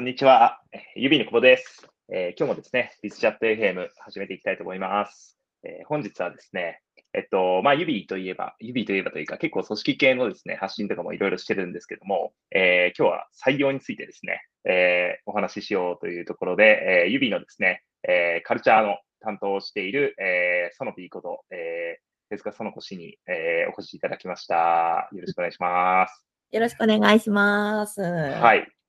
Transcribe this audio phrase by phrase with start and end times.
[0.00, 0.62] こんにちは。
[0.96, 5.36] ゆびの久保です、えー今日もですね、ビズチャット FM 始めていきたいと思います。
[5.62, 6.80] えー本日はですね、
[7.12, 25.10] えっと、まあ、ユビといえば、ユビといえばというか、結構組織系のですね、発信とかもいろいろしてるんですけども、えー今日は採用についてですね、えーお話ししようというところで、えー、ユビのですね、えーカルチャーの担当をしている、えー、ソノピーこと、えー、手塚園子氏に、えーお越しいただきました。
[25.12, 26.24] よろしくお願いします。
[26.52, 28.00] よろしくお願いします。
[28.00, 28.40] は。
[28.40, 28.79] はいい。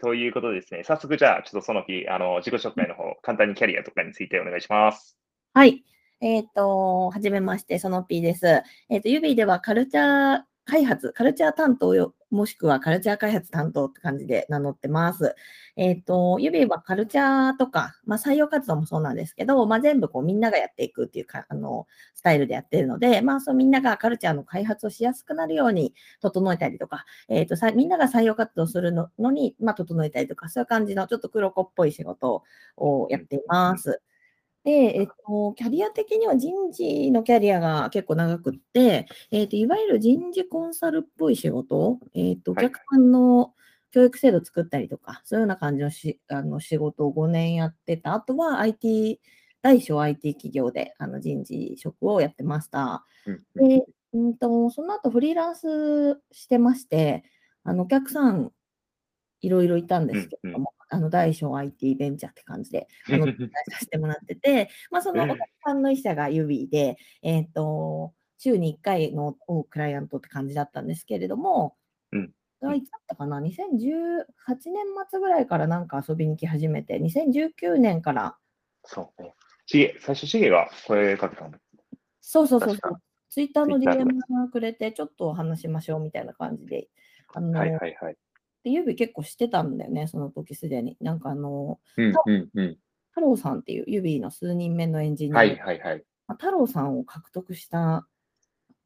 [0.00, 5.18] ということでですね、早速じゃあ、ちょっとその日、あの、自己紹介の方、簡単にキャリアとかについてお願いします。
[5.52, 5.84] はい。
[6.22, 8.62] えっ、と、はじめまして、その P です。
[8.88, 10.40] えっ、と、指ではカルチャー
[10.70, 15.34] 開発、カルチャー担当よ、もしくはカルチャー開発担当って感じで名乗ってます。
[15.74, 32.44] えっ、と、ユビはカルチャーとか、まあ、採用活動もそうなんですけど、まあ、全部こうみんながやっていくっていうか、あの、スタイルでやってるので、まあ、そうみんながカルチャーの開発をしやすくなるように整えたりとか、えっ、と、さみんなが採用活動するののに、まあ、整えたりとか、そういう感じのちょっと黒子っぽい仕事
[32.76, 34.00] をやっています。
[34.64, 43.54] で、えっと、キャリア的には人事のキャリアが結構長くって、えっと、いわゆる人事コンサルっぽい仕事、えっと、おはい客さんの
[43.90, 48.14] 教育制度作ったりとか、そういうような感じのしあの仕事を5年やってた。
[48.14, 49.20] あとは IT、
[49.62, 53.04] 大小 IT 企業であの人事職をやってました。
[53.26, 57.24] うんうんで、うんと、その後フリーランスしてまして、
[57.64, 58.52] あのお客さん
[59.40, 69.36] いろいろいたんですけれども、あの大小 IT ベンチャーって感じで、 あの、出させてもらってて、まあ、そのお客さんの一社が指で、えっ、と、週に1回の
[69.70, 71.76] クライアントって感じだったんですけれども、
[72.12, 72.34] うん。
[72.74, 73.54] いつだったかな、2018年
[75.08, 78.36] 末ぐらいからなんか遊びに来始めて、2019年から、
[78.84, 79.34] そうね。
[79.66, 81.52] 最初、しげが声かけたの？
[82.20, 82.98] そうそうそうそ確う、
[83.30, 86.88] ツイッターの DM がくれて、ちょっと話しましょうみたいな感じで、
[87.32, 88.16] あの、はいはいはい。
[88.62, 90.96] で指結構してたんだよね、その時すでに。
[91.00, 92.78] なんかあの、うんうんう
[93.10, 95.30] 太郎さんっていう指の数人目のエンジん。
[95.30, 96.04] ニアはいはいはい。
[96.26, 98.06] まあ太郎さんを獲得した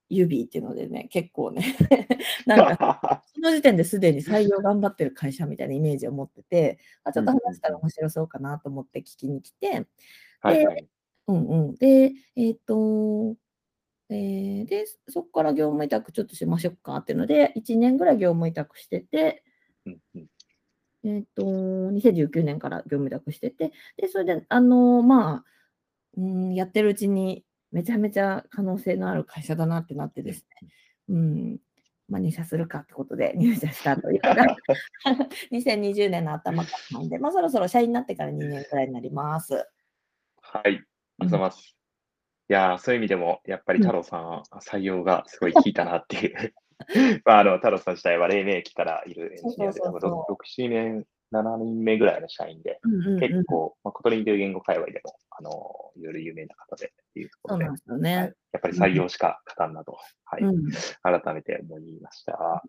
[0.08, 1.62] 指っていうのでね、結構ね、
[2.46, 9.86] なんか その時点ですでに採用頑張ってる会社みたいなイメージを持ってて、あちょっと話したら面白そうかなと思って聞きに来て、
[10.40, 10.88] はいはい。
[11.26, 11.74] うんうん。
[11.76, 13.36] で、えっ、と、
[14.10, 19.42] えーで、そこから業務委託ちょっとしましょうかっていうので、1年ぐらい業務委託してて、
[19.86, 20.26] うんうん
[21.06, 25.44] えっ、と、2019年から業務委託してて、で、それで、あのまあ、
[26.16, 30.68] うん、やってるうちに、めちゃめちゃ可能性のある会社だなってなってですね、
[31.10, 31.58] うん、
[32.08, 34.56] まあ、入社するかってことで入社したというのが、
[35.52, 39.54] 2020年の頭からなんで、まあ、そろそろ社員になってから2年くらいになります。
[40.40, 40.64] はい。
[40.64, 40.84] ありがと
[41.18, 41.76] うございます。
[42.46, 46.54] いやーそういう意味でも、やっぱりうん太郎さん、採用がすごい効いたなっていう。
[47.24, 55.50] まあ、あの、太郎さん自体は黎明期からいるエンジニアで、そうそうそう多分6、7年、7人目ぐらいの社員で、うんうんうん結構、まあ、 Kotlin という言語界隈でも、あの、
[55.96, 58.32] いろいろ有名な方でっていうところで、ですよはいね。
[58.52, 60.70] やっぱり採用しか勝たんなと、はい、うん
[61.02, 62.36] 改めて思いました。
[62.36, 62.62] は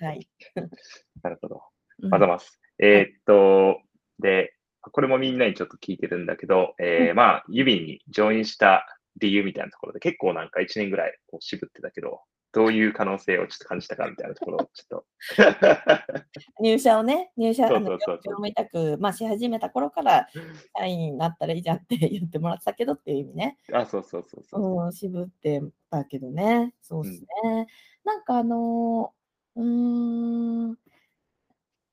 [0.00, 0.04] い。
[0.04, 0.28] はい。
[1.22, 1.62] なるほど。
[2.02, 2.60] うんまだます。
[2.78, 3.82] えーっと、
[4.18, 8.86] で、これもみんなにちょっと聞いてるんだけど、えーうまあ、指にジョインした
[9.18, 12.22] 理由みたいなところで、結構なんか1年ぐらいこう渋ってたけど、
[12.52, 15.06] どういう可能性をちょっと感じたかみたいなところを ちょっと。
[16.60, 20.28] 入社をね、入社、そうあのそうそうそう業務委託、まあ、し始めた頃から、
[20.76, 23.58] 社員になったらいいじゃんって言ってもらってたけどっていう意味ね。
[23.72, 24.84] あ、そうそうそうそう。
[24.84, 26.74] うん、渋ってたけどね。
[26.80, 27.66] そうですね。
[28.04, 30.78] なんかあのーうーん、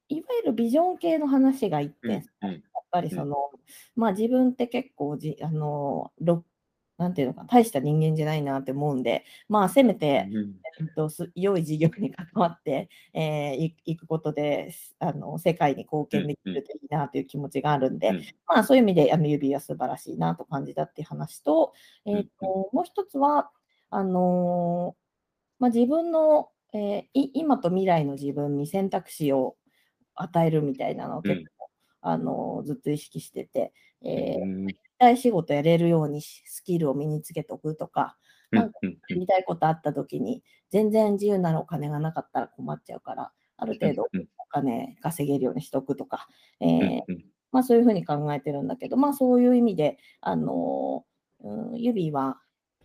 [0.09, 3.51] いわゆるビジョン系の話がいって、うんやうんっぱりその、
[3.95, 6.45] まあ自分って結構じ、あのーろ
[6.97, 18.17] なんていうのかな、大した人間じゃないなって思うんで、まあせめて、うんえっと、す良い事業に関わって、えーいいくことで、あの世界に貢献できるといいなという気持ちがあるんで、うん。
[18.47, 21.73] まあそういう意味であの指は素晴らしいなと感じたっていう話と、
[22.05, 23.51] えーともう一つは、
[23.91, 25.07] あのー
[25.59, 29.55] まあ、自分の、えーい今と未来の自分に選択肢を
[30.15, 31.69] 与えるみたいなのを結構、
[32.01, 33.71] あのーずっと意識してて、
[34.03, 34.67] えー
[34.99, 38.17] うんやりたい仕事やれるようにしスキルを身につけておくとか、
[38.51, 46.27] なんかうんやりたいことあった時に、全然自由なお金がなかったら困っちゃうから、ある程度うんお金稼げるようにしとくとか、
[46.59, 47.25] えうんーうん。
[47.51, 51.05] まあ、そういうふうに考えてるんだけど、まあ、そういう意味で、あの
[51.43, 52.37] うん、指は、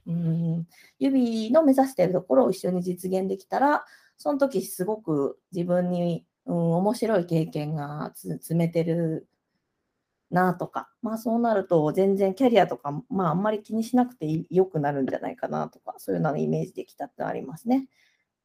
[0.06, 0.67] うん、
[0.99, 3.85] 指の目指しているところを一緒に実現できたら、
[4.17, 9.29] その時すごく自分に、うん、面白い経験がつ詰めてる
[10.32, 17.87] なとか、まあそうなると全然キャリアとか、まああんまり気にしなくてい良くなるんじゃないかなとか、そういうのをイメージできたってのありますね。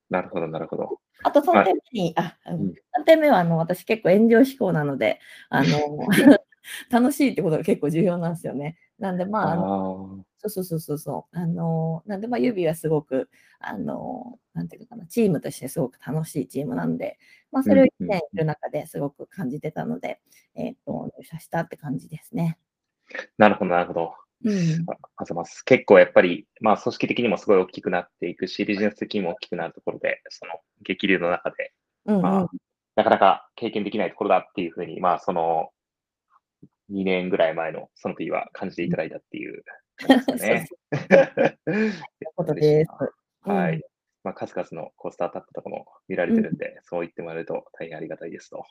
[0.10, 1.00] なるほど、なるほど。
[1.24, 5.20] あと3点目に、あ、ん3点目はあの私結構炎上志向なので、
[5.50, 5.68] あの
[6.92, 8.78] 楽しいってことが結構重要なんですよね。
[9.00, 11.38] なんでまあ、あのあそうそうそうそうそう。
[11.38, 13.30] あのなんでまあ指はすごく、
[13.60, 17.18] あのなんていうのかな、チームとしてすごく楽しいチームなんで、
[17.52, 20.20] まあそれを1年いる中ですごく感じてたので、
[20.56, 22.58] えっ、と、入社したって感じですね。
[23.38, 24.14] なるほど、なるほど。
[24.44, 24.86] うん。
[25.16, 25.64] あざます。
[25.64, 31.74] 結構やっぱり、まあ組織的にもすごい大きくなっていくし、ビジネス的にも大きくなるところで、その激流の中で、
[32.06, 32.48] うん、うんまあ、
[32.96, 35.70] なかなか経験できないところだっていうふうに、まあその
[36.92, 39.64] 2年ぐらい前のその時は感じていただいたっていう
[40.36, 40.68] ね。
[41.66, 41.98] そういう
[42.36, 42.92] ことです。
[43.42, 43.76] はい。
[43.76, 43.82] うん
[44.24, 48.66] まあ、数々のこうスタートアップとかも見られてるんで、そう言ってもらえると大変ありがたいですと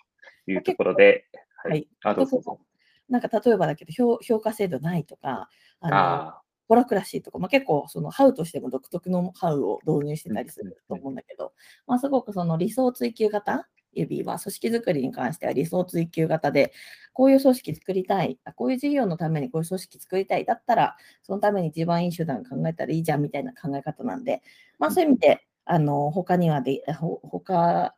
[0.46, 1.24] いうところで、
[1.64, 1.88] ははいい。
[2.04, 2.60] あ、どうぞ。
[3.08, 5.48] なんか例えばだけど評、評価制度ないとか、
[5.80, 11.52] あのあホラクラシーとか、まあ、結構そのハウとしても独特のハウを導入してたりすると思うんだけど、
[11.86, 16.72] まあ、すごくその理想追求型指は組織づくりに関しては理想追求型で、
[17.16, 24.42] こういう組織作りたい、あこういう事業のためにこういう組織作りたい、だったら、そのために一番いい手段考えたらいいじゃんみたいな考え方なんで、
[24.78, 27.94] まあ、そういう意味で、あの他にはで、ほ他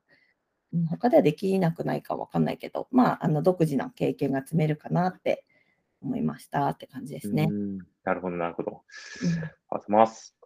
[0.73, 5.45] うん他ではできなくないかわかんないけど、まあ、あの独自な経験が積めるかなって
[6.01, 7.53] 思いましたって感じですねう。
[7.53, 8.83] んなるほど、なるほど。
[9.23, 10.37] うんあます。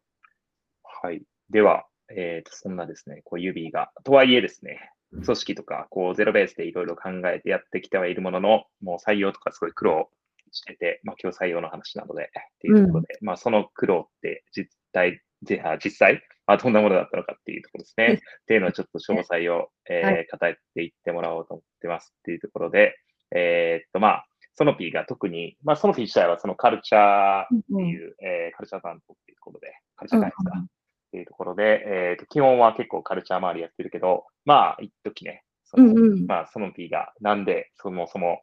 [0.82, 1.22] はい。
[1.50, 10.10] では、えーと、そんなですね、こう、指が、とはいえですね、組織とか、こう、ゼロベースでいろいろ考えてやってきてはいるものの、もう採用とかすごい苦労
[10.52, 12.28] してて、まあ、今日採用の話なので、っ
[12.60, 18.20] ていうところで、まあ、その苦労って実態、実際、まあ、どんなものだったのかっていうところですね。
[18.42, 22.96] っていうのをちょっと詳細を、えーは語っていってもらおうと思ってますっていうところで、
[23.34, 30.66] えーっと、まあ、ソノピーが特に、まあ、ソノピー自体はそのカルチャーっていう、えーカルチャー担当っていうところで、カルチャー会ですか、
[31.12, 38.40] っていうところで、えーと、基本は結構カルチャー周りやってるけど、まあ、一時ね、そのうんうんまあ、ソノピーがなんでそもそも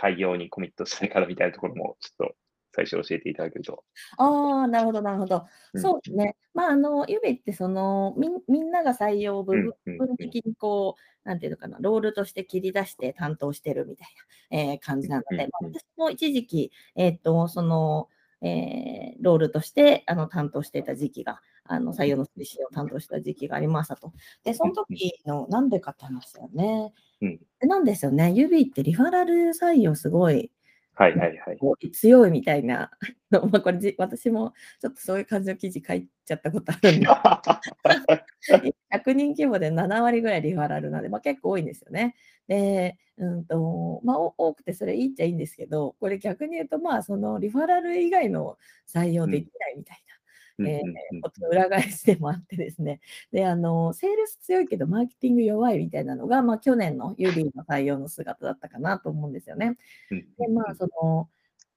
[0.00, 2.34] 採用にコミットしたいかみたいなところも、ちょっと
[2.74, 3.82] 最初教えていただけると。
[4.18, 5.46] ああ、なるほど、なるほど。
[5.74, 6.36] うんそうですね。
[6.54, 14.08] まあ、あの、指って、その、みんみんなが採用部うん分的にこう、なんていうのかな、ロールとして切り出して担当してるみたい
[14.50, 18.08] な、えー感じなので、うんう私も一時期、えっと、その、
[18.42, 24.12] えーロールとしてあの担当していた時期が、あの採用の推進を担当した時期がありましたと。
[24.44, 26.92] で、その時の、なんでかって話だよね。
[27.22, 28.32] うんでなんですよね。
[28.32, 30.50] 指ってリファラル採用すごい
[30.94, 31.90] はいはいはい。
[31.90, 32.90] 強いみたいな、
[33.30, 37.06] まあこれじ私もちょっとそういう感じの記事書いちゃったことあるんで、
[38.92, 42.14] 100人規模で7割ぐらいリファラルなんで、まあ、結構多いんですよね。
[42.46, 48.58] で、うんとまあ、お多くてそれいいっちゃいいんですけど、これ逆に言うと、まあ、そのリファラル以外の
[48.92, 50.14] 採用できないみたいな。
[50.58, 53.00] うんえーの裏返しでもあってですね。
[53.32, 59.78] で、あの、セールス強いけど、マーケティング弱いみたいなのが、まあ、去年のユービーの採用の姿だったかなと思うんですよね。
[60.10, 61.30] うんで、まあ、その、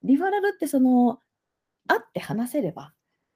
[0.04, 1.20] リファラルって、その、
[1.88, 2.94] 会って話せれば、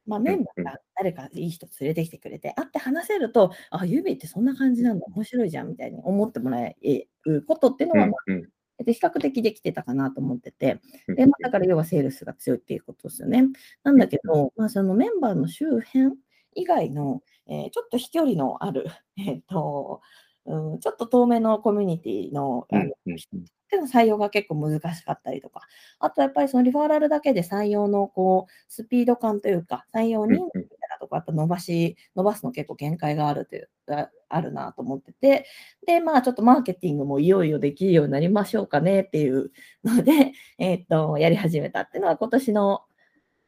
[0.10, 6.76] まあ、メンバーが誰かいい人連れてきてくれて、会って話せると、あ、ユービーってそんな感じなんだ、面白いじゃんみたいに思ってもらえ
[7.26, 8.34] ることっていうのは、まあ
[8.86, 13.44] 比較的できてたかなと思ってて、うんで、まあ、だから要はセールスが強いっていうことですよね。
[13.84, 16.16] なんだけど、まあ、そのメンバーの周辺
[16.56, 18.86] 以外の、えーちょっと飛距離のある、
[19.18, 20.02] えっと
[20.50, 23.18] うん、ちょっと遠めのコミュニティのあのうん
[23.88, 25.62] 採用が結構難しかったりとか、
[26.00, 35.46] あとやっぱりそのリファーラルだけで採用のこうスピード感というか、採用人数みたいなとこ、あと伸ばし、伸ばすの結構限界があるという、ああるなと思ってて、
[35.86, 39.52] で、まあちょっとマーケティングもいよいよできるようになりましょうかねっていう
[39.84, 42.82] ので、 えっと、やり始めたっていうのは今年の、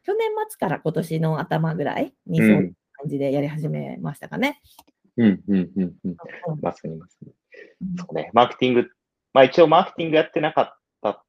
[0.04, 4.62] 去年末から今年の頭ぐらいにそういう感じでやり始めましたかね。
[4.86, 6.16] うんうんうんうんうん
[6.62, 7.32] まさにまさに。
[7.82, 8.90] うんそうね、マーケティング、
[9.34, 11.24] まあ一応マーケティングやってなかったっ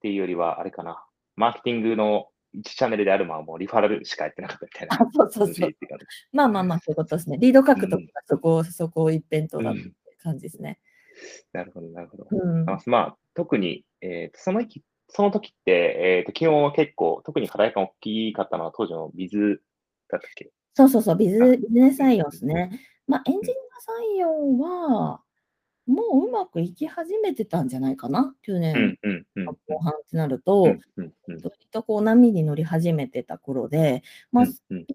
[0.00, 1.04] ていうよりは、あれかな、
[1.34, 5.70] マーケティングの1チャンネルであるのはもうリファラルしかやってなかったみたいなあそうそうそう。
[6.32, 7.36] まあまあまあ、そういうことですね。
[7.38, 9.92] リード獲得うんがそこ、そこ一辺倒だってうん
[10.22, 10.78] 感じですね。
[11.52, 12.26] なるほど、なるほど。
[12.30, 12.70] うん。
[12.70, 19.62] あまあ、特に、えーその時その時って、えーと、基本は結構、特に課題感大きかったのは当時のビズ
[20.10, 20.50] だったっけ？
[20.74, 22.80] そうそうそう、ビズあビジネス採用ですね。
[23.06, 25.20] まあ、エンジニア採用は、
[25.86, 28.98] もううまくいき始めてたんじゃないかな、去う年
[29.68, 31.40] 後半ってなると、うんうんうん。
[31.42, 34.86] 割とこう波に乗り始めてた頃で、まあ、ビジネ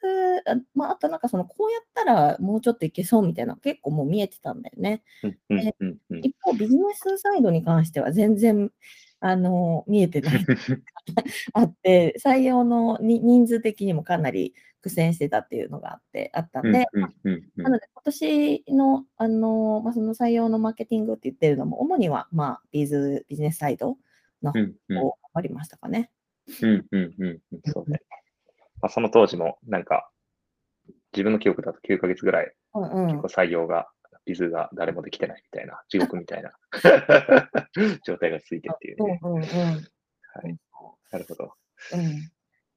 [0.00, 5.02] ス、あまあ、あとなんかその、こうやったらもうちょっといけそうみたいなの結構もう見えてたんだよね。
[6.10, 8.72] 一方、ビジネスサイドに関しては全然、
[9.20, 10.44] あの、見えてない。
[11.54, 16.86] あって、採用のに人数的にもかなり苦戦してたっていうのがあって、あったんうんで、
[17.56, 23.96] なので今年の、あの、まあ、その採用のマーケティングって言ってるのも、主には、まあ、ビーズ、ビジネスサイド
[24.42, 24.58] の方
[25.06, 26.10] を頑張りましたかね。
[26.60, 28.00] うんうんうんうんそうね。
[28.80, 30.10] まあ、その当時も、なんか、
[31.12, 33.88] 自分の記憶だと9ヶ月ぐらい、うんうん結構採用が、
[34.24, 36.52] ビズが誰もできてないみたいな、地獄みたいな
[38.04, 39.20] 状態が続いてっていうね。
[39.22, 39.46] うんうんうん。
[39.46, 40.58] はい。
[41.10, 41.54] なるほど。
[41.92, 42.32] うん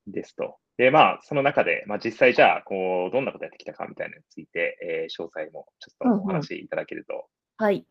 [0.07, 0.57] ですと。
[0.77, 7.27] で、まあ、その中で、まあ、実際じゃあ、こう、どんなことやってきたかみたいなのについて、えー詳細もちょっとお話しいただけると。
[7.57, 7.85] はい。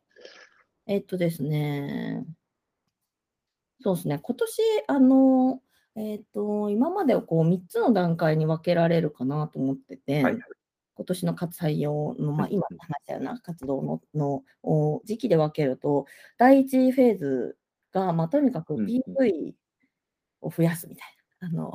[0.86, 2.24] えっとですね。
[3.80, 4.18] そうですね。
[4.22, 5.62] 今年、あの、
[5.96, 10.38] えっと、今までをこう3つの段階に分けられるかなと思ってて、はい。
[10.96, 17.56] 今年の活採用の、まあ、うん今話したような活動ののお時期で分けると、第一フェーズ
[17.92, 19.54] が、まあ、とにかくうんうん PV
[20.42, 21.23] を増やすみたいな。
[21.46, 21.72] あの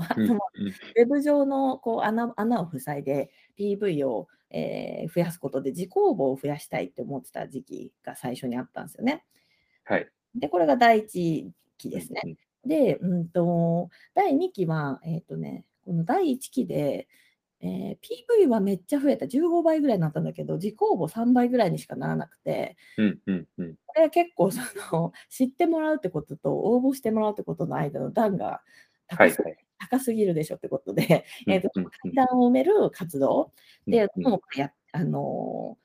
[0.97, 9.23] ウェブ上のこう穴穴を塞いで PV を、えー増やすことで自公募を増やしたいって思ってた時期が最初にあったんですよね。
[9.83, 10.07] はい。
[10.35, 12.21] で、これが第一期ですね。
[12.25, 17.07] うんで、うんと、第2期は、えっ、とね、この第1期で、
[17.61, 17.97] えー
[18.43, 19.25] PV はめっちゃ増えた。
[19.25, 24.61] 15倍ぐらいになったんだけど、自公募3倍ぐらいにしかならなくて、うんうんうんこれは結構そ
[24.93, 28.61] の知ってもらうってことと応募してもらうってことの間の段が
[29.09, 29.57] はいはい。
[29.79, 31.87] 高すぎるでしょってことで、えーとうんうん。
[31.87, 33.51] うん階段を埋める活動
[33.87, 35.77] で、うんもうやあの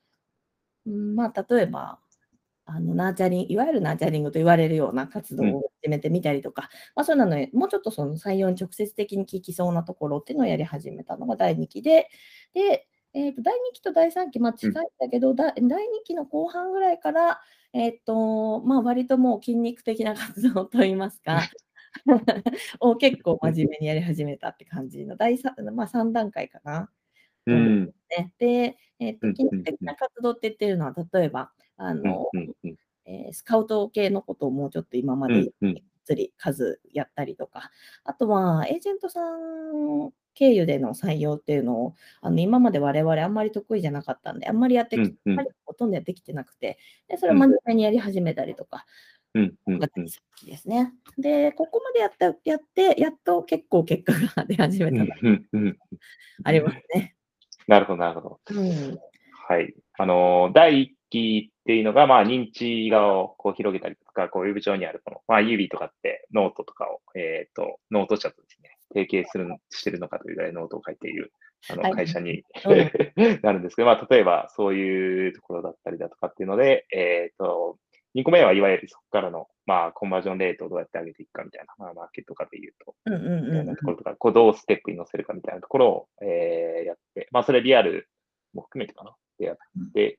[0.87, 1.99] ーうんまあ、例えば、
[2.67, 12.09] あのナーチャリング、いわゆるナーチャリングと言われるような活動うんを始めてみたりとか、まあ、そういうのにもうちょっとその採用に直接的に効きそうなところっていうのをやり始めたのが第2期で、
[12.55, 17.41] で、えーと第2期と第3期、まあ、近いんだけど、だ第2期の後半ぐらいから、
[17.75, 21.43] えーとまあ、割ともう筋肉的な活動といいますか、
[22.81, 26.91] を結構真面目にやり始めたって感じの第 3,、まあ、3段階かな。
[27.47, 27.87] うん。
[27.87, 29.33] ね、で、えーと
[29.65, 32.27] 的な活動って言ってるのは、例えば、あうんの
[33.07, 35.53] えースカウト系のことをもうちょっと今まで
[36.05, 37.71] 釣り数やったりとか、
[38.05, 45.47] あとはエージェントさん経由での採用っていうのをあの今まで我々あんまり得意じゃなかったんで、あんまりやってき、うんうん。
[45.65, 48.87] ほとんどやってきてなくて、でそれを真面目にやり始めたりとか、
[49.35, 50.93] うんうんうんですね。
[51.19, 55.79] で、ここまでやったやって、やっと結構結果が出始めたのがうんうん
[56.45, 57.17] ありますね。
[57.67, 58.41] なるほど、なるほど。
[58.51, 58.99] うん
[59.47, 59.75] はい。
[59.99, 71.33] あのー、第一期っていうのが、まあ、認知側をこう広げたりとか、こう、ウェブ上にあるこの、まあ、 Ubie とかってノートとかを、えっ、と、ノート社とですね、提携する、してるのかというぐらいノートを書いている、
[71.71, 77.79] あの、はい会社に、うん なるんですけど、まあ、例えば、そういうところだったりだとかっていうので、えっ、と、
[78.15, 88.09] 2個目はいわゆるそこからの、まあ、コンバージョンレートをどうやって上げていくかみたいな、まあ、マーケット化で言うと、うんうんみたいうんなところとか、こうどうステップに乗せるかみたいなところを、えーやって、まあ、それリアル
[88.53, 89.57] も含めてかな、でやっ
[89.95, 90.19] て、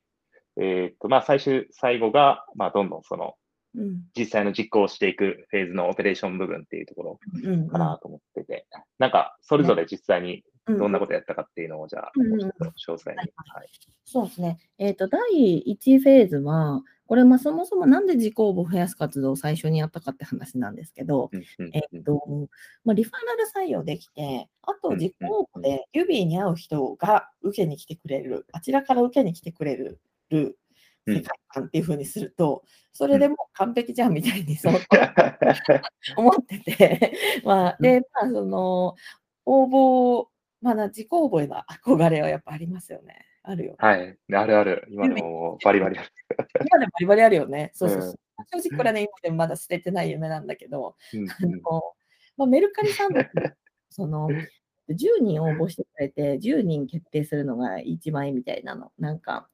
[0.57, 3.35] えーっと、まあ、最終、最後が、まあ、どんどんその、
[3.77, 4.01] うん。
[4.17, 8.65] 実際の実行をしていくフェーズのオペレーション部分っていうところうんうんかなと思ってて、
[8.99, 12.49] なんか、それぞれ実際にうんどんなことやったかっていうのを、じゃあ、うんうん。
[12.49, 12.51] 詳
[12.87, 13.17] 細に。
[13.17, 13.69] はい。
[14.03, 14.57] そうですね。
[14.77, 21.29] えっ、と、第1フェーズは、これ、まあ、そもそもなんで自公募を増やす活動を最初にやったかって話なんですけど、
[21.71, 22.49] えっ、と、
[22.83, 29.99] まあ、リファラル採用できて、あとうん自公募で指に合う人が受けに来てくれる、あちらから受けに来てくれる
[30.31, 34.73] 世界観っていうふうにすると、それでもう完璧じゃんみたいに そう
[36.17, 37.11] 思ってて、
[37.45, 38.95] まあ、で、まあ、その、
[39.45, 40.27] 応募、
[40.65, 43.23] まだ自己応募への憧れはやっぱありますよね。
[43.43, 43.77] あるよね。
[43.77, 44.17] はい。
[44.33, 44.87] あるある。
[44.89, 46.09] 今でもバリバリある。
[46.67, 47.69] 今でもバリバリあるよね。
[47.77, 48.15] そうそうそううん
[48.61, 51.61] 正直これはね、今でもまだ捨ててない夢なんだけど、うんあの
[52.35, 53.29] まあ、メルカリさんだと
[53.91, 54.27] その、
[54.89, 59.47] 10人応募してくれて、10人決定するのが一番いいみたいなの、なんか、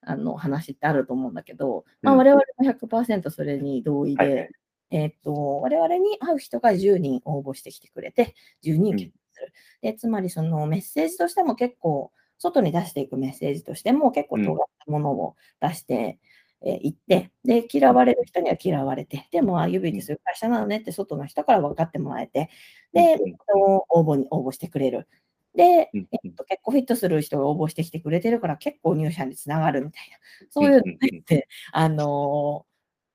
[0.00, 4.50] あの話ってあると思うんだけど、まあ、うん我々も100%それに同意で、はいはい
[4.90, 8.34] えっと、我々に会う人が10人応募してきてくれて、
[8.64, 9.52] 10人決定する。
[9.82, 16.18] でつまり、そのメッセージとしても結構、外に出していくメッセージとしても結構尖ったものを出して
[16.62, 22.50] えーいって、で、嫌われる人には嫌われて、でも、あ、指でする会社なのねって外の人から分かってもらえて、
[22.92, 23.18] で、
[23.54, 25.08] 応募に応募してくれる。
[25.54, 32.66] で、うんえっと、結構フィットする人が応募してきてくれてるから、結構入社につながるみたいな、そういうのって、あの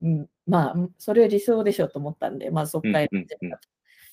[0.03, 3.07] ーうん、まあ、それ理想でしょと思ったんで、まあ、そこから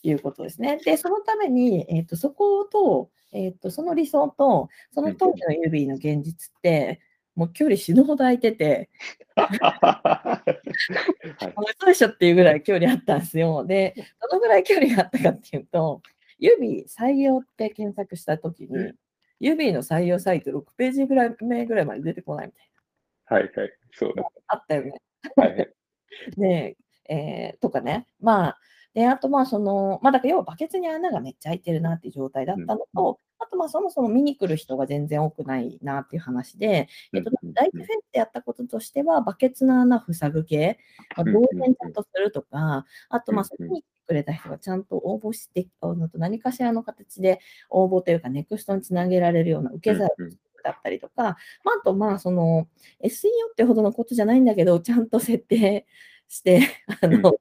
[0.03, 0.79] いうことですね。
[0.85, 7.01] で、そのために、えっと、そこと、えっと、その理想と、その当時の指の現実って、
[7.35, 8.91] もう距離死ぬほど空いてて、
[9.37, 13.65] はいでしょっていうぐらい距離あったんですよ。
[13.65, 16.03] で、どのぐらい距離があったかっていうと、
[16.39, 18.95] 指採用って検索したときに、うん
[19.41, 23.73] 指の採用サイト6ページぐらい目ぐらいまで出てこないみたいはいはい。
[23.93, 24.23] そうだ。
[24.23, 24.29] な。
[24.49, 25.01] あったよね。
[25.37, 25.75] はいはい。
[26.37, 26.77] で、
[27.09, 28.07] えーとかね。
[28.21, 28.59] まあ、
[28.99, 40.81] で、あとまあ、その、まあ、だから要はバケツに穴がめっちゃ開いてるなっていう状態だったのうんと、あとまあ、そもそも見に来る人が全然多くないなっていう話で、えっと、うん第一フェーズでやったこととしては、バケツの穴塞ぐ系、
[41.17, 43.69] まあ、うん動線ちゃんとするとか、あとまあ、そうん。
[43.69, 45.69] こに来てくれた人がちゃんと応募して、
[46.15, 47.39] 何かしらの形で
[47.71, 50.09] 応募というか、ネクストにつなげられるような受け皿
[50.65, 51.37] だったりとか、まあ、
[51.81, 52.67] あとまあ、その
[53.05, 55.87] SEO ってほどのことじゃないんだけど、ちゃんと設定
[56.27, 56.63] して、
[57.01, 57.35] あうんの、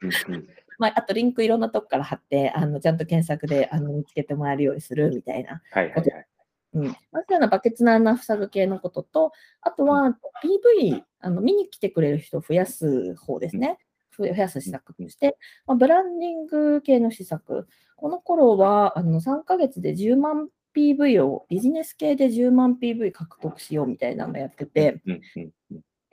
[0.77, 6.27] まあ、あとリンクいろんなとこから貼って、あのちゃんと検索であの見つけてもらえるようにするみたいな、はいはいはい。
[6.74, 9.31] うん、まあそういうようなバケツの穴塞ぐ系のことと、
[9.62, 13.79] あとは PV、あの見に来てくれる人を増やす方ですね。
[14.17, 17.67] 増やす施策として、まあ、ブランディング系の施策。
[17.96, 25.01] この頃はあの3ヶ月で10万 PV を、ビジネス系で10万 PV 獲得しようみたいなのをやってて、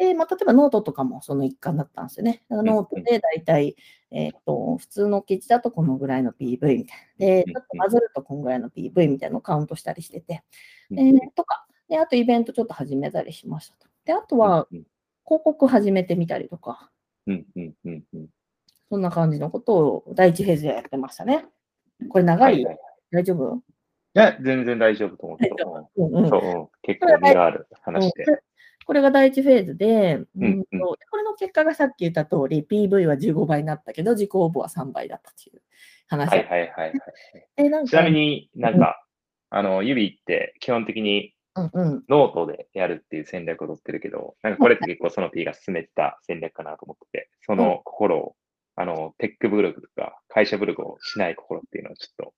[0.04, 2.42] で、まあ、例えばノートとかもその一環だったんですよね。
[2.50, 3.76] だからノートで大体、
[4.10, 7.26] えっ、と、普通の記事だとこのぐらいの PV みたいな。
[7.26, 10.42] で、うんちょっとバズるとこのぐらいの PV みたいなのをカウントしたりしてて。
[10.90, 13.88] うんえーとか、で、あとイベントちょっと始めたりしましたと。
[14.04, 14.84] で、あとはうん
[15.26, 16.90] 広告始めてみたりとか、
[17.26, 18.26] うんうんうんうん
[18.90, 21.46] そんな感じのことを第一フェーズでやってましたね。
[22.10, 22.78] これ長い、はいはい
[23.10, 23.56] 大丈夫？
[23.56, 23.60] い
[24.12, 28.24] や、全然大丈夫と思うけど、うんうんそう、うん結構身がある話で。
[28.84, 30.50] うんこれが第一フェーズで、ううん。
[30.60, 30.68] んと
[31.10, 35.62] これの結果がさっき言った通り、PV は15倍になったけど、自己応募は3倍だったという
[36.08, 36.30] 話。
[36.30, 36.92] はいはいはいはい。
[37.56, 39.04] でなんかちなみになんか、
[39.50, 48.36] あの、指って基本的にうんうん、ノートでやるっていう戦略を取ってるけど、なんかこれって結構その P が進めてた戦略かなと思ってて、その心を、
[48.74, 52.34] あの、テックブログとか会社ブログをしない心っていうのをちょっと、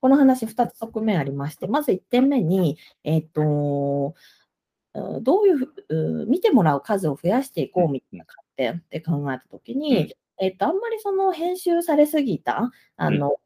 [0.00, 4.12] この話2つ側面ありまして、まず1点目に、えっ、と、うん
[4.94, 10.08] どういうふう、見てもらう数を増やしていこうみたいな観点って考えたときに、うん。
[10.38, 13.36] えっ、と、あんまりその編集されすぎた、あの、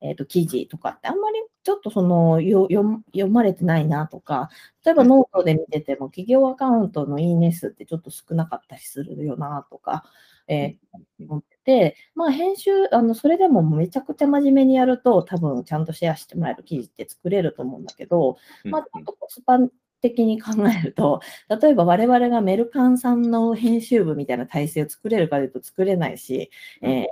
[0.00, 4.48] えっ、と、記事とかってあんまりちょっとそのよ読読まれてないなとか、
[4.84, 10.04] 例えばノートで見てても企業アカウントのいいね数ってちょっと少なかったりするよなとか、
[10.48, 18.70] えー思ってて、まあ編集、あの、それでもめちゃくちゃ真面目にやると多分ちゃんとシェアしてもらえる記事って作れると思うんだけど、うん。
[18.70, 19.58] まあちょっとコスパ
[20.00, 21.20] 的に考えると、
[21.60, 26.50] 例えば我々がメルカンさんの編集部みたいな体制を作れるかというと作れないし、
[26.82, 27.06] えー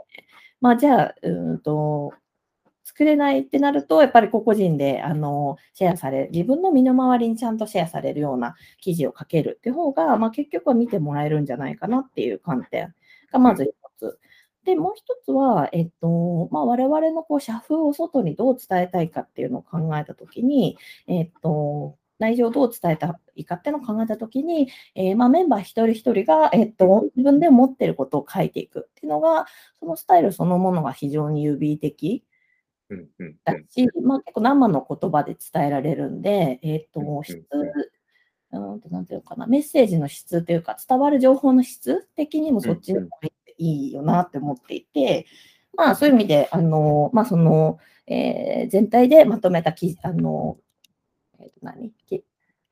[0.61, 2.13] まあじゃあ、うーんと、
[2.85, 12.95] 作れないってなると、やっぱり個々人であのシェアされる、自分の身の回りにちゃんとシェアされるような記事を書けるって方が、まあ、結局は見てもらえるんじゃないかなっていう観点
[13.31, 14.19] がまず一つ。
[14.65, 29.47] で、もう一つは、えっと、まあ、我々のこう社風を外にどう伝えたいかっていうのを考えたときに、えっと、内容をどう伝えたらいいかっていうのを考えたときに、えーまあ、メンバー一人一人が、えっと、自分で持ってることを書いていくっていうのが、
[29.81, 32.25] そのスタイルそのものが非常に指的
[32.91, 37.37] うんうんだし、まあ、結構生の言葉で伝えられるんで、えっ、と、質、
[38.53, 43.29] うんと、なんていうのかな、メッセージの質というか、伝わる情報の質的にもそっちの方が
[43.59, 45.27] いいよなって思っていて、
[45.77, 51.91] まあ、そういう意味で、あの、まあ、その、えー全体でまとめた記事、あの、えーと何？
[52.07, 52.25] き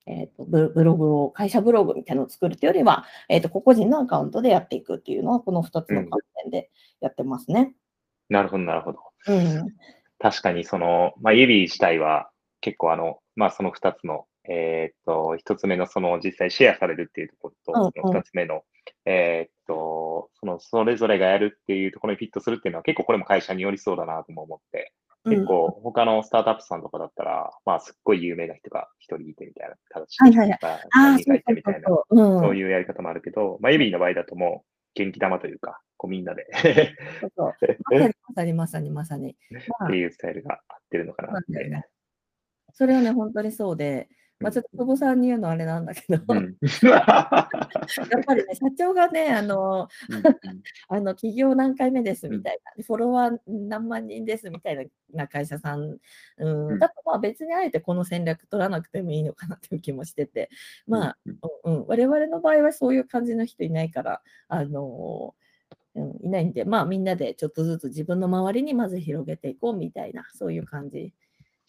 [0.07, 7.75] えーとブブログを、会社ブログみたいなのを作るというよりは、えーと個々人のアカウントでやっていくっていうのは、この2つの観点でやってますね。
[8.29, 8.99] なるほど、なるほど。
[9.29, 9.75] うん。
[10.19, 18.63] 確かにその、まあ、指自体は結構あの、まあ、その2つの、えーっと、1つ目のその実際シェアされるっていうところと、うんうんその2つ目の、
[19.05, 24.93] えーっと、そのそれぞれがやるっていうところにフィットするっていうのは結構これも会社によりそうだなとも思って、
[25.29, 31.23] 結構他のスタートアップさんとかだったら、まあすっごい有名な人が1人いてみたいな形はいはいはい。
[31.23, 36.47] そういてみたいな、そうやり方もあるけど、まあ、指の場合だともう元気玉というか、こうみんなで。
[37.21, 37.55] そうそう。
[38.29, 39.67] まさにまさにまさにまさに。
[39.79, 39.89] まあ。
[39.89, 41.85] っていうスタイルが合ってるのかなって。
[42.73, 44.09] それはね、本当にそうで、
[44.39, 46.57] まあ、ちょっと久保さんに言うのはあれなんだけど、うん。
[46.85, 49.89] やっぱりね、社長がね、あの、
[50.89, 55.99] あの企業何回目ですみたいな、フォロワー何万人ですみたいな会社さん、
[56.37, 56.69] うん。
[56.73, 56.79] うん。
[56.79, 60.51] だとまあ別にあえてこの戦略取らなくてもいいのかなという気もしてて、
[60.87, 61.19] まあ、
[61.65, 65.35] うんうん、我々の場合はそういう感じの人いないから、あの
[65.95, 71.15] うん、いないんで、まあみんなでちょっとずつ自分の周りにまず広げていこうみたいな、そういう感じ。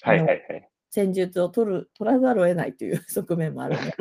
[0.01, 0.69] はいはいはい。
[0.89, 3.95] 戦術を取る取らざるを得ないという 側面もあるので。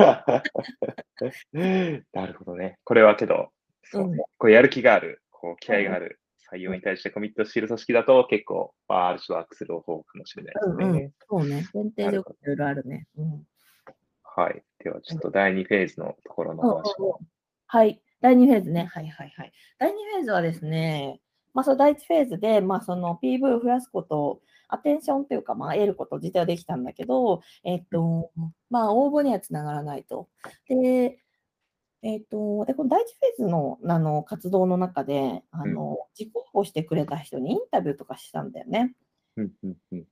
[2.12, 2.79] なるほどね。
[2.85, 3.51] これはけど、
[3.85, 6.20] そうねこうやる気がある、こう気合がある
[6.53, 10.85] 採用に対してコミットしている組織だと結構、まあ、ある種ワークする方かもしれないですね。
[10.85, 11.66] うんうん、そうね。
[11.75, 13.07] 前提条件いろいろあるね。
[13.16, 13.46] うん、
[14.22, 14.62] はい。
[14.83, 17.18] では、ちょっと第2フェーズのところの話を。
[17.66, 18.01] はい。
[18.20, 18.85] 第2フェーズね。
[18.85, 19.53] はいはいはい。
[19.79, 21.20] 第2フェーズはですね、
[21.53, 28.31] まあ、その第1フェーズで、まあ、その PV を増やすこと、アテンションというか、まあ、得ること自体はできたんだけど、えっと、
[28.71, 30.29] まあ、応募にはつながらないと。
[30.69, 31.19] で、
[32.03, 38.95] えっと、で、この第1フェーズのあの活動の中で、あの、自己応募してくれた人にインタビューとかしたんだよね。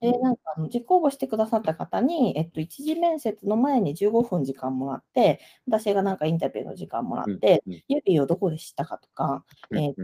[0.01, 7.83] で、なんかあの自己応募してくださった方に、えっと、一次面接の前に15分時間もらって、私がなんかインタビューの時間もらって、うんうん。
[7.87, 10.03] 指をどこで知ったかとか、うんえっと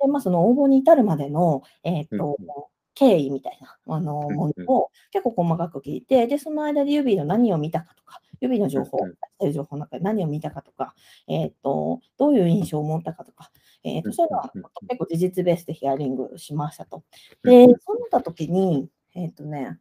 [0.00, 2.46] で、まあ、その応募に至るまでの、えっとうん、
[2.94, 10.94] 経緯みたいなあのうんものを結構細かく聞いて、で、その間で指の何を見たかとか、指の情報、出してる情報の中で何を見たかとか、
[11.28, 13.50] えっと、どういう印象を持ったかとか、
[13.84, 14.52] えっと、そういうのは
[14.88, 17.04] 結構事実ベースでヒアリングしましたと。
[17.42, 19.78] うんで、そうなった時に、えっとね、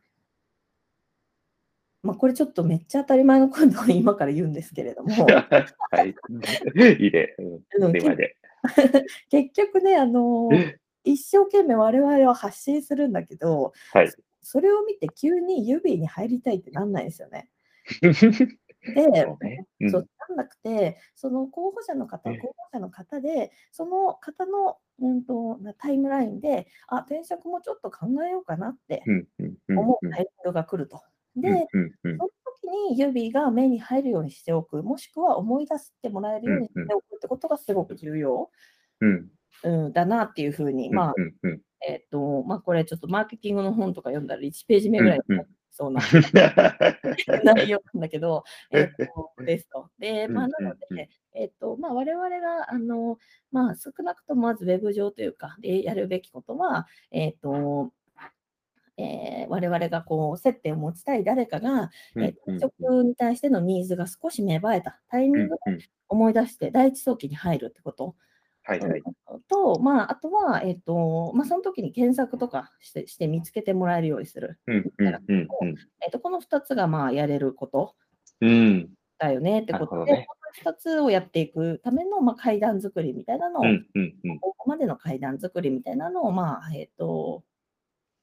[2.04, 5.14] まあ、これちょっとめっちゃ当たり前のことを今から言うんですけれども、
[5.92, 6.10] はい。
[6.10, 7.36] いいね。
[7.80, 7.94] うん。
[7.94, 8.38] で。
[9.30, 10.50] 結局ね、あの
[11.04, 14.12] 一生懸命我々は発信するんだけど、はい。
[14.42, 17.50] それを見て急に指に入りたいってなんないですよね。
[18.02, 19.68] で、そうね。
[19.82, 29.04] うんそうなんなくて、その候補者の方、ええ候補者の方で、その方の、うん、となタイムラインで、あ、転職もちょっと考えようかなって
[29.70, 31.02] 思ううんタイミングが来ると。
[31.36, 31.68] で、
[32.02, 32.30] その
[32.62, 38.50] 時に指が目に入るようにしておく、もしくは思い出してもらえるようにしておくってことがすごく重要、
[39.02, 39.30] うん
[39.64, 46.02] うん、だなっていうふうに、まあ、うんうんえっ、と、まあ、これちょっとマーケティングの本とか読んだら1ページ目ぐらいになりそうな
[47.44, 49.90] 内容なんだけど、えっ、と、ですと。
[49.98, 53.18] で、まあ、なので、えっ、と、まあ、我々が、あの、
[53.52, 57.92] まあ、少なくともまずウェブ上というか、でやるべきことは、えっ、と、
[58.98, 68.16] えー我々がこう接点を持ちたい誰かが、うんえー転職に対してのニーズが少し芽生えたタイミングで思い出して第一早期に入るってこと。
[68.64, 69.00] はいはい。
[69.00, 74.60] うんと、まあ、あとは、えっ、と、まあ、その時に検索とかしてして見つけてもらえるようにする。
[74.68, 75.48] うんうんうん
[76.02, 77.96] えっ、と、この2つが、まあ、やれること
[78.42, 78.50] うん。
[78.50, 78.90] うん
[79.22, 87.44] だよねってことで、この2つをやっていくための、まあ、階段作りみたいなのを、うんうんうんここまでの階段作りみたいなのを、まあ、えっ、と、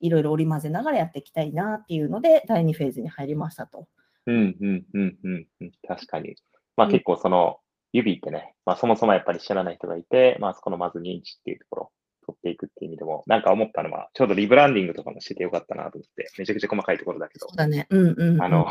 [0.01, 3.87] いろいろ織り交ぜながらやっていきたいなっていうので、第2フェーズに入りましたと。
[4.27, 5.73] うんうんうんうんうん。
[5.87, 6.35] 確かに。
[6.77, 7.59] まあうん結構その
[7.93, 11.91] 指ってね、まあそもそもやっぱり知らない人がいて、まあそこのまず認知っていうところを
[12.27, 17.87] 取っていくっていう意味でも、なんか思ったのは、ちょうどリブランディングとかもしててよかったなと思って、めちゃくちゃ細かいところだけどそう、だね。
[17.91, 18.43] うんうん、うん。
[18.43, 18.67] あの、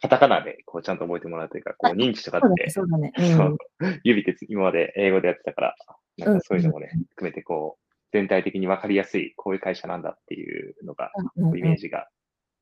[0.00, 3.56] カタカナでこうちゃんと覚えてもらうというか、こう認知とかってそうだね、、そうだね。
[3.80, 5.74] うん指って今まで英語でやってたから、
[6.18, 12.08] なんかそういうのもね、含めてこう、全体的に分かりやすい、こういう会社なんだっていうのが、うんうんイメージが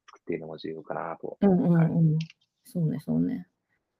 [0.06, 1.36] つくっていうのも重要かなと。
[1.40, 2.18] うんうんうん。
[2.64, 3.46] そうね、そうね。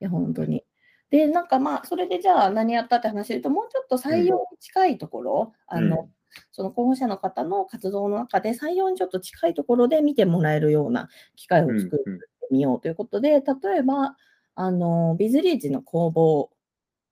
[0.01, 0.65] いや、本当に。
[1.11, 6.11] で、なんかまあ、それでじゃあ何やったって話で言うと、もうちょっと採用に近いところ、あの、うん。
[6.51, 13.41] その候補者の方の活動の中で採用にちょっと近いところで見てもらえるような機会をうん作ってうんみようということで、例
[13.79, 14.17] えば、
[14.57, 16.51] あの、ビズリーチの公募っ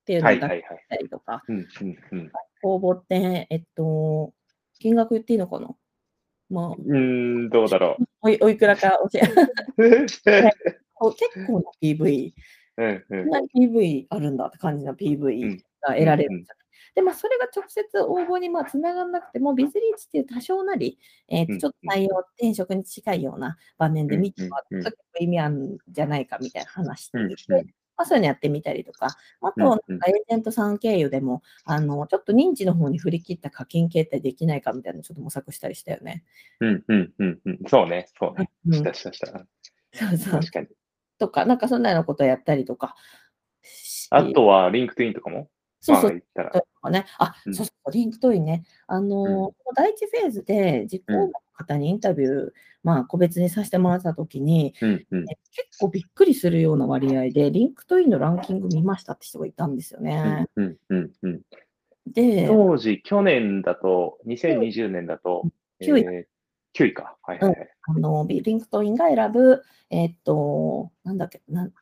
[0.07, 0.87] ていうのを出しはいはいはい。
[0.89, 2.33] たりとか、うんうんうん。
[2.61, 4.33] 公募って、えっと、
[4.81, 5.69] 金額言っていいのかな？
[6.51, 6.95] まあ、うー
[7.47, 9.23] ん、どうだろおいおいくらか教え、
[11.17, 12.33] 結構な PV、
[12.77, 16.63] うんうんこんなに PV あるんだって感じの PV うんが得られるうんうんんじゃない。
[16.95, 29.07] で、まあ、それが直接応募にまあつながらなくても、ビズリーチっていう多少なり、えーちょっと採用、転職に近いような場面で見てもらうんうんうと意味あるんじゃないかみたいな話していて、まあ、そういうのやってみたりとか、
[29.41, 36.25] あと、エージェントさん経由でも、あの、ちょっと認知の方に振り切った課金形態できないかみたいなのちょっと模索したりしたよね。
[36.61, 37.59] うんうんうんうん。
[37.69, 38.51] そうね、そうね。
[38.67, 39.47] うんしたしたした。
[39.93, 40.33] そうそう。
[40.41, 40.69] 確かに。
[41.23, 42.97] とか、なんかそんなようなことやったりとか
[43.63, 44.09] し。
[44.11, 45.49] あとは、 LinkedIn とかも？
[45.81, 46.51] そうそうま
[46.83, 47.07] あ、ね。
[47.19, 48.65] あ、うんそうそう、 LinkedIn ね。
[48.89, 52.51] あのー、うん第一フェーズで実行の方にインタビュー、
[52.83, 60.49] まあ、個別にさせてもらったときに、うんうんえ結構びっくりするような割合で、 LinkedIn のランキング見ましたって人がいたんですようねん。
[60.57, 61.41] うんうんうん。
[62.07, 65.45] で、当時、去年だと、2020年だと、
[65.81, 66.25] 9位えー
[66.75, 67.17] 9位か。
[67.23, 67.72] はいはいはい。
[67.89, 71.73] あのリンクトインが選ぶ、えっと、なんだっけ、なん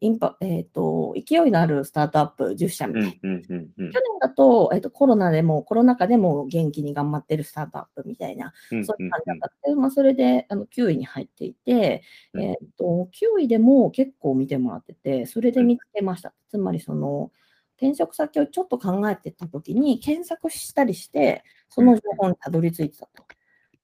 [0.00, 3.10] インパえっと、勢いのあるスタートアップ10社みたいな。
[3.22, 3.92] うんうんうんうん。
[3.92, 9.48] 去年だと、えっと、コロナでも、コロナ禍でも元気に頑張ってるスタートアップみたいな、うんそういう感じだった。
[9.64, 12.02] けど、まあ、それであの9位に入っていて、
[12.34, 12.42] うん。
[12.42, 16.34] えっと、9位でも結構見てもらってて、それで見つけました。
[16.48, 17.30] つまり、その、
[17.76, 23.22] 転職先をちょっと考えてたときに、検索したりして、その情報にたどり着いてたと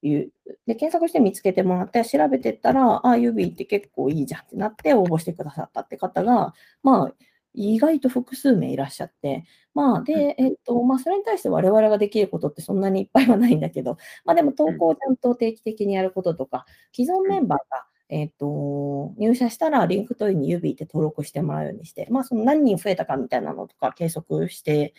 [0.07, 0.31] いう。
[0.67, 7.13] で、検索して見つけてもらって、調べてったら、あ、ユビーって結構いいじゃんってなって応募してくださったって方が、まあ、
[7.53, 24.93] 意外と複数名いらっしゃって、まあ、で、えっと、まあ、それに対して我々ができることってそんなにいっぱいはないんだけど、まあ、でも投稿をちゃんと定期的にやることとか、既存メンバーが、えっと、入社したらリンクトインに指って登録してもらうようにして、まあ、その何人増えたかみたいなのとか計測して、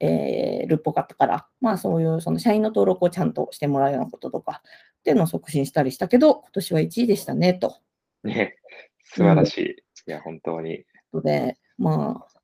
[0.00, 4.62] えーるっぽかったから、まあ、そういうその社員の登録をちゃんとしてもらうようなこととか
[4.98, 7.76] っていうのを促進したりしたけど、今年は1位でしたね、と。
[8.24, 8.56] ね、
[9.04, 9.76] 素晴らしい。
[10.08, 10.84] いや、本当に。
[11.12, 12.35] ので、まあ、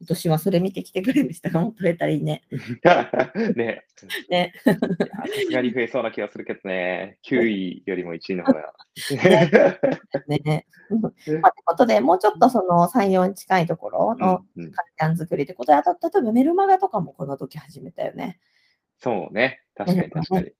[0.00, 2.42] 今年はそれ見てきてくれる人がもっと増えたらいいね。
[3.56, 3.84] ね。
[4.28, 4.52] ね。
[4.64, 7.18] さすがに増えそうな気がするけどね。
[7.24, 8.72] 9位よりも1位の方が。
[10.28, 10.66] ね。
[10.90, 18.38] うんまあ、ということで、もうちょっとその採用に近いところのうんうんカルチャー作りってことで、あと例えばメルマガとかもこの時始めたよね。
[18.98, 19.62] そうね。
[19.74, 20.52] 確かに確かに。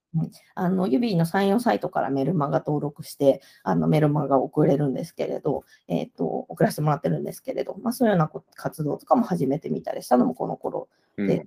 [0.55, 11.45] あの、指の採用サイトからメルマガ登録して、あのメルマガを送れるんですけれど、えっ、と、送らせてもらってるんですけれど、まあそういうようなこ活動とかも始めてみたりしたのもこの頃うんで、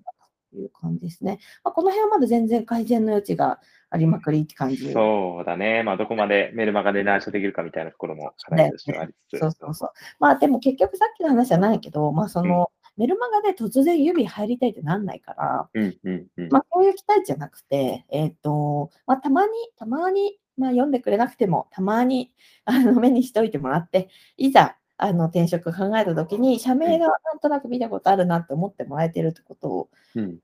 [0.52, 1.38] という感じですね。
[1.64, 3.58] まあ、この辺はまだ全然改善の余地が
[3.90, 4.92] ありまくりって感じ。
[4.92, 5.82] そうだね。
[5.82, 9.40] まあ、どこまでメルマガで内緒できるかみたいなところも課題としてはありつつ。
[9.40, 9.90] そうそうそう。
[10.20, 12.70] まあでも結局さっきの話じゃないけど、まあその、
[13.02, 16.48] メルマガで突然指入りたいってなんないから、うんうんうん。
[16.52, 22.32] まあこういう期待じゃなくて、えっ、と、まあたまに、たまに、まあ読んでくれなくても、たまに
[22.64, 30.38] あの目にしておいてもらって、いざ、あの転職考えたときに、社名がなんとなく見たことあるなって思ってもらえてるってことを、うん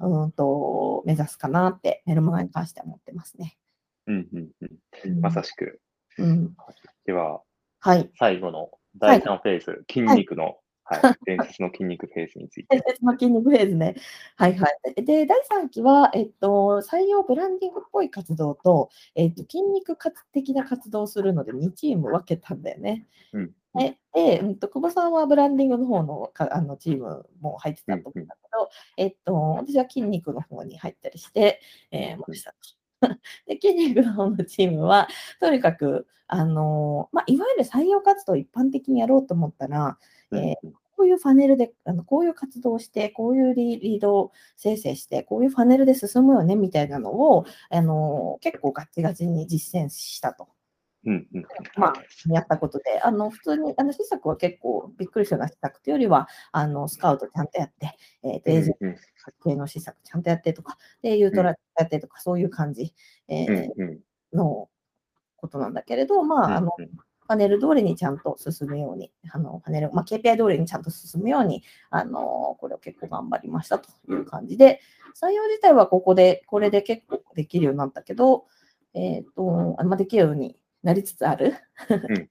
[0.00, 3.58] うんうんと、目指すかなって、メルマガに関しては思ってますね。
[4.06, 5.82] うんうんうんうんまさしく。
[6.16, 6.56] うん。
[7.04, 7.42] では、
[7.80, 8.10] はい。
[8.18, 12.76] 最後の第3フェーズ、筋肉の、はい、 伝説の筋肉フェーズについて。
[12.76, 13.94] 伝説の筋肉フェーズね。
[14.36, 15.04] はいはい。
[15.04, 23.06] で、第3期は、えっと、採用ブランディングっぽい活動と、えっと、筋肉活的な活動をするので2チーム分けたんだよね。
[23.32, 32.54] うんで、でうんと、久保さんはブランディングの方のかあのチームも入ってたと思うんだけど、えっと、私は筋肉の方に入ったりして、えー、ました。
[33.46, 35.08] で、筋肉の方のチームは、
[35.40, 39.96] とにかく、あのまあ、いわゆる採用活動を一般的にやろうと思ったら、うん
[40.32, 40.54] えー
[40.96, 50.48] こういうファネルで、あのこういう活動をして、こういうリリードを生成して、こういうファネルで進むよねみたいなのを、あの結構ガチガチに実践したと。
[51.06, 51.44] うんうん。
[51.76, 51.94] まあ、
[52.28, 58.94] やったことで、あの普通に、あの施策は結構びっくりするような施策というよりは、あのスカウトちゃんとやって、えーと、エージェンうんうん。
[58.94, 59.00] ト
[59.44, 62.94] 系の施策ちゃんとやってとか、で、ユートラやってとか、そういう感じ、
[63.28, 63.98] えー
[64.32, 64.68] の
[65.36, 66.88] ことなんだけれど、まあ、あの、うん
[67.26, 74.80] パネル通りにちゃんと進むように、あのパネル、まあ、KPI 通りにちゃんと進むように、あのこれを結構頑張りましたという感じで、
[75.14, 78.46] 採用自体はここで、これで結構できるようになったけど、
[78.94, 81.54] えっ、と、あまあ、できるようになりつつある。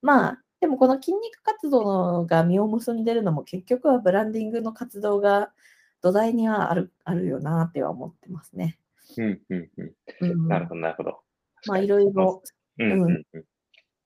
[0.00, 5.52] まあ、でもこの筋肉活動が実を結んでるのも結局はブランディングの活動が
[6.00, 8.78] 土台にはあるあるよなっては思ってますね。
[9.16, 11.20] うんうんうんうん、なるほど、なるほど。
[11.66, 12.42] まあいろいろ、
[12.78, 13.44] うんうんうん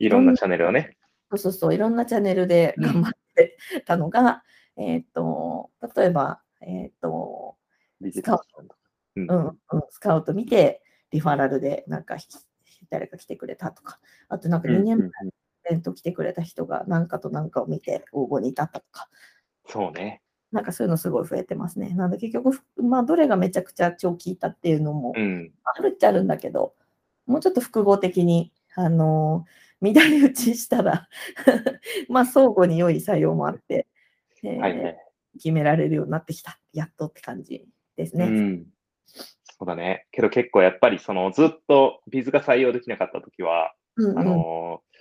[0.07, 0.97] いろんなチャンネルをね。
[1.31, 4.43] そうそうそう、いろんなチャンネルで頑張ってたのが、
[4.77, 7.57] えっ、と、例えば、えっ、と、
[8.01, 8.41] ビジネススカウ
[9.17, 9.27] うん。
[9.31, 9.57] うん、うん、
[9.91, 12.27] スカウト見て、リファラルでなんかひ
[12.91, 15.05] 誰か来てくれたとか、あとなんか2年前うんうん。
[15.05, 15.33] うん
[15.65, 19.09] イベント来てくれた人が何かと何かを見て応募に至ったとか、
[19.69, 20.21] そうね。
[20.51, 21.91] なんかそういうのすごい増えてますね。
[21.91, 25.53] なんで結局、まあどれがめちゃくちゃ超効いたっていうのもうん。
[25.65, 26.75] あるっちゃあるんだけど、
[27.27, 29.45] もうちょっと複合的に、あの
[29.81, 31.09] 乱れ打ちしたら
[32.09, 33.87] まあ相互に良い作用もあって、
[34.43, 34.97] えーはいはい。
[35.35, 36.61] 決められるようになってきた。
[36.75, 38.27] やっとって感じですね。
[38.27, 38.67] うん。
[39.07, 40.07] そうだね。
[40.13, 44.93] けど結構やっぱりそのずっとビズが採用できなかったときは、うんうんあのー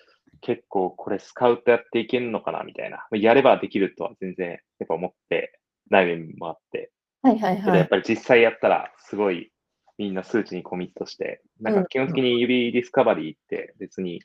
[0.44, 3.06] 結構これスカウトやっていけるのかなみたいな。
[3.12, 5.60] やればできるとは全然やっぱ思って
[5.92, 6.92] ない面もあって。
[7.22, 7.78] はいはいはい。
[7.78, 9.52] やっぱり実際やったらすごい
[9.98, 14.22] みんな数値にコミットして、なんか基本的に指ディスカバリーって別に、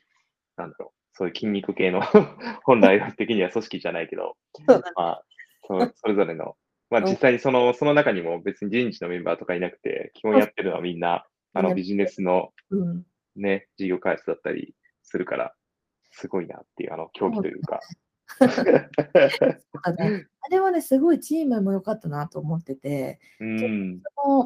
[0.55, 2.01] なんだろう、そういう筋肉系の
[2.63, 5.23] 本来的には組織じゃないけど、まあ、
[5.67, 6.55] そうそれぞれの、
[6.89, 7.09] まあうん。
[7.09, 13.05] 実際にその、その中にも別に人事のメンバーとかいなくて、基本やってるのはみんな、あのねビジネスのうん。
[13.35, 15.53] ね、事業開発だったりするから、
[16.11, 17.79] すごいなっていう、あの、競技というか。
[18.45, 24.01] ねあれはね、すごいチームも良かったなと思ってて、うん。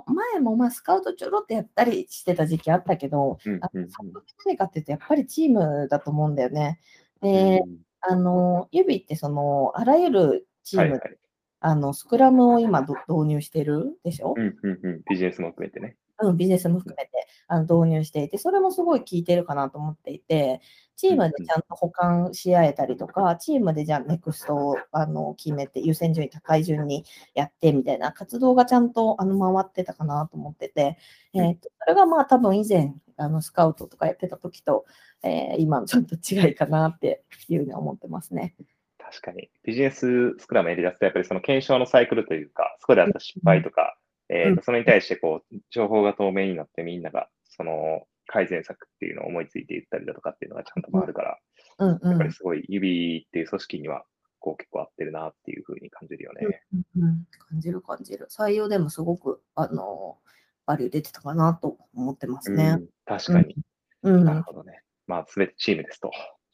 [0.08, 6.80] 前もまあスカウトちょろってやったりしてた時期あったけど、うんあうんそこって何かっていうと、やっぱりチームだと思うんだよね。
[7.22, 7.62] うんで、
[8.02, 11.18] あの、指ってその、あらゆるチーム、はいはい。
[11.60, 14.34] あの、スクラムを今ど導入してるでしょ？
[14.36, 15.02] うんうんうん。
[15.08, 15.98] ビジネスも含めてね。
[16.22, 17.12] うん、ビジネスも含めて
[17.48, 20.62] あの導入していて、それもすごい効いてるかなと思っていて、
[20.96, 30.98] チームでちゃんと保管し合えたりとか、チームでじゃあネクストをあの決めて、優先順位高い順にやってみたいな活動がちゃんとあの回ってたかなと思ってて、
[31.34, 34.86] えーとそれがまあ多分以前あのスカウトとかやってた時と、
[35.24, 38.56] えー今のちょっと違いかなっていうふうに思ってますね。
[39.00, 39.50] 確かに。
[39.64, 43.98] ビジネススクラムやり出すと、やっぱりその検証のサイクルというか、そこであった失敗とか、
[44.32, 51.38] えーとそれに対してこう、情報が透明になってみんなが、その改善策っていうのを思いついていったりだとかっていうのがちゃんと回るから、
[51.80, 54.06] うんうんやっぱりすごい指っていう組織には、
[54.40, 56.64] こう結構合ってるなっていうふうに感じるよね。
[56.96, 58.28] うんうん感じる感じる。
[58.32, 60.18] 採用でもすごくあの
[60.66, 62.78] バリュー出てたかなと思ってますね。
[62.80, 63.56] うん、確かに。
[64.04, 64.82] うんなるほどね。
[65.08, 66.10] まあ、すべてチームですと、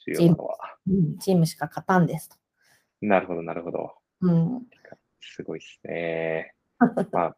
[0.06, 0.58] 重要なのは。
[0.88, 2.36] うんチームしか勝たんですと。
[3.02, 3.94] なるほど、なるほど。
[4.22, 4.64] うん
[5.22, 6.57] すごいですね。
[7.12, 7.36] まあ、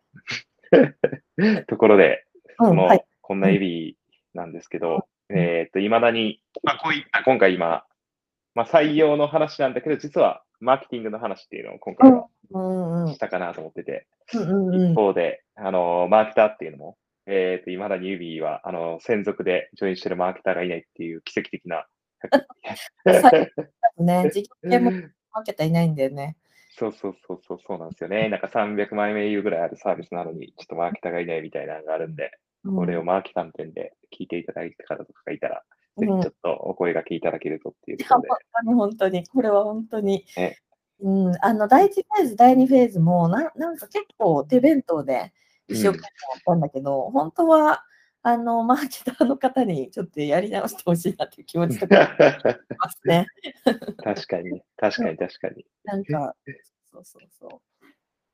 [1.67, 2.25] ところで、
[2.58, 3.95] その、うんはいこんな指
[4.34, 7.84] なんですけど、えっと、いまだに、まあ、こういった、今回今、
[8.56, 16.97] まあ、採用の話なんだけど、実は、マーケティングの話っていうのを今回はうんうんしたかなと思ってて、うんうん一方で、あの、マーケターっていうのも、
[17.28, 21.86] えっと、いまだに指は、あの、専属でジョインしてるマーケターがいないっていう奇跡的な。
[23.97, 24.06] うん。
[24.08, 25.10] ね、実験も負
[25.45, 26.36] けたいないんだよね。
[26.80, 28.30] そうそうそうそう、そうなんですよね。
[28.30, 32.32] なんか300万円言うぐらいあるサービスなのに、ちょっとマーケターがいないみたいなのがあるんで、
[32.63, 35.63] うんこれをマーケ観点で聞いていただいた方とかがいたら、
[35.98, 38.28] うんぜひちょっとお声がけいただけるとっていういやことで。
[38.30, 40.58] 本当に本当に、これは本当にね。
[41.02, 45.34] うん、あの第1フェーズ、第2フェーズもな、なんか結構手弁当で
[45.68, 46.04] 一生懸命や
[46.39, 47.84] ったんだけど、本当は
[48.22, 53.28] あのマーケターの方にちょっとやり直してほしいなっていう気持ちとか ありますね。
[54.04, 55.66] 確かにね、確かに確かに。
[55.86, 56.36] なんか、
[56.92, 57.62] そうそうそ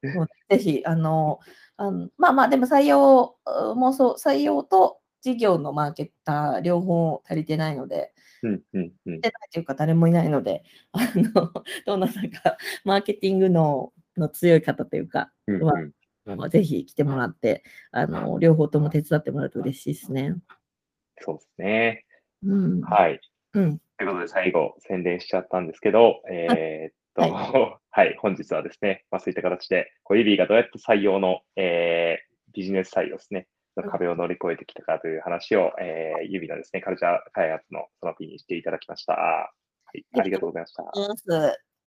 [0.04, 0.14] う。
[0.14, 1.40] もうぜひ、あの、
[1.78, 9.22] あのまあまあ、でも採用うもそう、採用と事業のマーケター両方足りてないので、うんうんうん。
[9.22, 11.52] てないというか誰もいないので、あの、
[11.86, 15.92] どなたかマーケティングのの強い方というか、うんまうん
[16.28, 20.36] あぜひ来てもらって、あの、両方とも手伝ってもらうと嬉しいですね。
[21.22, 22.06] そうですね。
[22.44, 22.82] うん。
[22.82, 23.20] はい。
[23.54, 23.80] うん。
[23.98, 39.14] ということで、最後、宣伝しちゃったんですけど、えーっと、は はい、本日はですね、まあ、そういった形で、ユビーがどうやって採用の、えービジネス採用ですね、の壁を乗り越えてきたかという話を、えー、ユビのですね、カルチャー開発のその P にしていただきました。
[39.14, 39.50] は
[39.94, 41.65] い、ありがとうございました。